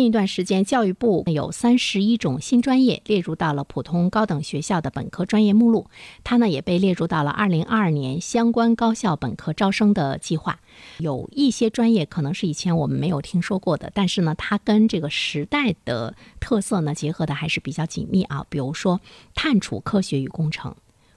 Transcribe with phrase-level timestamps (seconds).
[0.00, 5.90] 近一段时间，教育部有三十一种新专业列入到了普通高等学校的本科专业目录，
[6.24, 10.58] 它呢也被列入到了二零二二年相关高校本科招生的计划。
[11.00, 18.46] 有一些专业可能是以前我们没有听说过的，但是呢，它跟这个时代的特色呢结合的还是比较紧密啊。
[18.48, 19.02] 比如说，
[19.34, 20.74] 碳储科学与工程、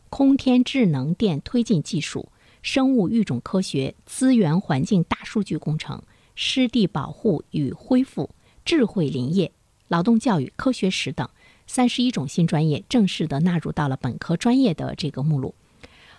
[0.09, 2.27] 空天智能电推进技术、
[2.61, 6.01] 生物育种科学、资源环境大数据工程、
[6.35, 8.29] 湿地保护与恢复。
[8.65, 9.51] 智慧林业、
[9.87, 11.27] 劳动教育、科学史等
[11.67, 15.55] 三十一种新专业正式的纳入到了本科专业的这个目录。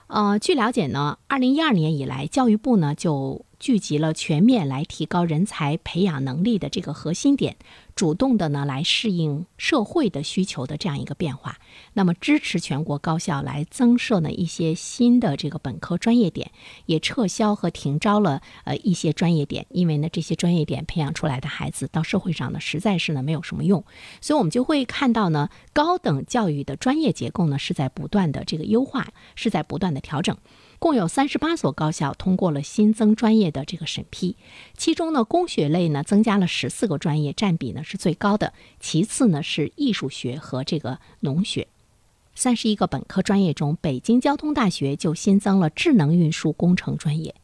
[0.07, 3.45] 呃，据了解呢，二零一二年以来，教育部呢就。
[3.65, 7.57] 聚集了全面来提高人才培养能力的这个核心点，
[7.97, 11.57] 主动的呢来适应社会的需求的这样一个变化。
[11.95, 16.51] 那么支持全国高校来增设呢一些新的这个本科专业点，
[16.85, 23.83] 也撤销和停招了呃一些专业点，因为呢这些专业点培养出来的孩子到社会上呢实在是呢没有什么用。
[24.21, 30.37] 所以我们就会看到呢高等教育的专业结构呢是在不断的这个优化，是在不断的调整。
[30.81, 34.37] 共有三十八所高校通过了新增专业的这个审批，
[34.77, 38.53] 其中呢，工学类呢增加了十四个专业，占比呢是最高的。
[38.79, 41.69] 其次呢是艺术学和这个农学。
[42.35, 47.35] 三十一个本科专业中，北京交通大学就新增了智能运输工程专业，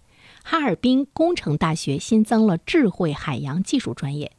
[0.42, 4.32] 哈尔滨工程大学新增了智慧海洋技术专业，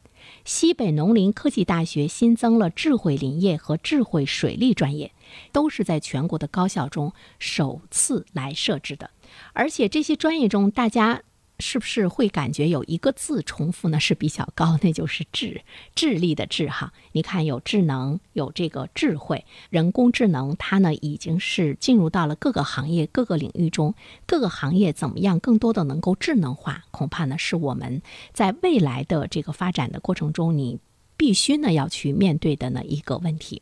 [0.44, 5.12] 西北农林科技大学新增了智慧林业和智慧水利专业。
[5.54, 9.12] 都是在全国的高校中首次来设置的，
[9.54, 11.22] 而且这些专业中，大家
[11.62, 14.00] 是不是会感觉有一个字重复呢？
[14.00, 15.62] 是比较高，那就是智，
[15.96, 16.92] 智力的智哈。
[17.12, 23.94] 你看，有智能，有这个智慧，人工智能，它呢已经是进入到了各个行业、各个领域中，
[24.26, 28.02] 各个行业怎么样更多的能够智能化，恐怕呢是我们
[28.34, 30.80] 在未来的这个发展的过程中，你
[31.16, 33.62] 必须呢要去面对的呢一个问题。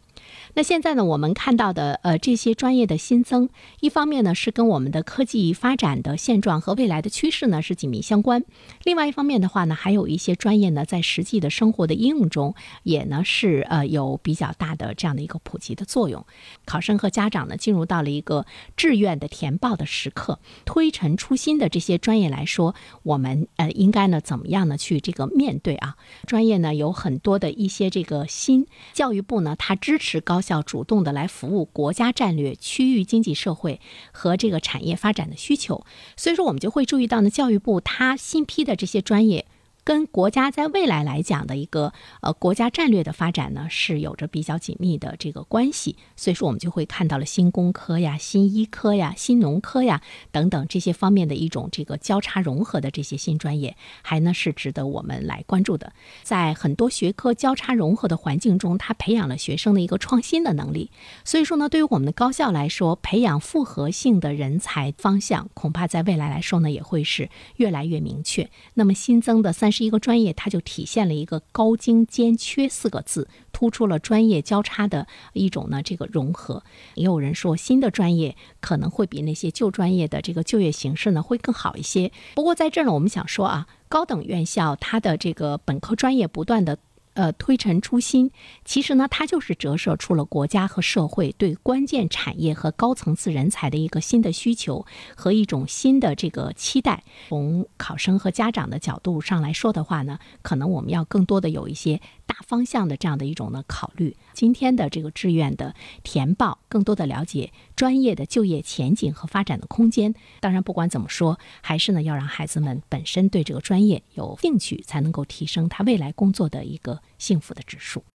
[0.55, 8.41] 那现在呢，我们看到的呃这些专业的新增，一方面呢是跟我们的科技发展的现状和未来的趋势呢是紧密相关；
[8.83, 16.25] 另外一方面的话呢，还有一些专业呢在实际的生活的应用中，也呢是呃有比较大的这样的一个普及的作用。
[16.65, 25.95] 考生和家长呢进入到了一个志愿的填报的时刻，推陈出新的这些专业来说，我们呃应该呢怎么样呢去这个面对啊？
[26.25, 30.08] 专业呢有很多的一些这个新，教育部呢它支持。
[30.09, 33.79] 是高校主动的来服务国家战略、区域经济社会
[34.11, 35.85] 和这个产业发展的需求，
[36.17, 39.45] 所以说我们就会注意到呢，教育部它新批的这些专业。
[39.89, 45.97] 跟国家在未来来讲的一个呃国家战略的发展呢，是有着比较紧密的这个关系。
[46.15, 55.91] 所以说，我们就会看到了新工科呀、新医科呀、新农科呀等等这些方面的一种这个交叉融合的这些新专业，还呢是值得我们来关注的。
[56.21, 60.91] 在很多学科交叉融合的环境中，它培养了学生的一个创新的能力。
[61.25, 68.47] 所以说呢，对于我们的高校来说，培养复合性的人才方向，恐怕在未来来说呢，也会是越来越明确。
[68.75, 69.78] 那么新增的三十。
[69.79, 76.63] 是一个专业，它就体现了一个高精尖缺四个字，突出了专业交叉的一种呢这个融合。
[76.95, 82.11] 也有人说，新的专业可能会比那些旧专业的这个就业形势呢会更好一些。
[82.35, 86.77] 不过在这儿呢，我们想说啊，高等院校它的这个本科专业不断的。
[87.19, 88.31] 呃，推陈出新，
[88.63, 94.85] 其实呢，它就是折射出了国家和社会对关键产业和高层次人才的一个新的需求
[95.17, 97.03] 和一种新的这个期待。
[97.27, 104.15] 从考生和家长的角度上来说的话呢，可能我们要更多的有一些大方向的这样的一种呢考虑。
[104.33, 105.73] 今天的这个志愿的
[106.03, 110.13] 填报，更多的了解专业的就业前景和发展的空间。
[110.39, 117.01] 当然，不管怎么说，还是呢要让孩子们本身对这个专业有兴趣，才能够提升他未来工作的一个。
[117.17, 118.01] 幸福的指数。